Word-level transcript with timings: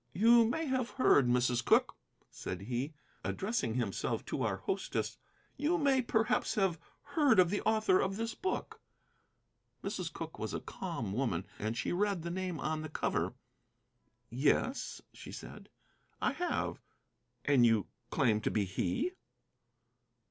"You 0.13 0.45
may 0.45 0.65
have 0.65 0.89
heard, 0.97 1.27
Mrs. 1.27 1.63
Cooke," 1.63 1.95
said 2.31 2.61
he, 2.61 2.95
addressing 3.23 3.75
himself 3.75 4.25
to 4.25 4.41
our 4.41 4.57
hostess, 4.57 5.19
"you 5.57 5.77
may 5.77 6.01
perhaps 6.01 6.55
have 6.55 6.79
heard 7.13 7.37
of 7.37 7.51
the 7.51 7.61
author 7.61 7.99
of 7.99 8.17
this 8.17 8.33
book." 8.33 8.81
Mrs. 9.83 10.11
Cooke 10.11 10.39
was 10.39 10.55
a 10.55 10.59
calm 10.59 11.13
woman, 11.13 11.45
and 11.59 11.77
she 11.77 11.93
read 11.93 12.23
the 12.23 12.31
name 12.31 12.59
on 12.59 12.81
the 12.81 12.89
cover. 12.89 13.35
"Yes," 14.31 15.03
she 15.13 15.31
said, 15.31 15.69
"I 16.19 16.31
have. 16.33 16.81
And 17.45 17.63
you 17.63 17.85
claim 18.09 18.41
to 18.41 18.49
be 18.49 18.65
he?" 18.65 19.11